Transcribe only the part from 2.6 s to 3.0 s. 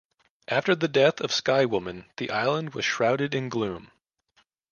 was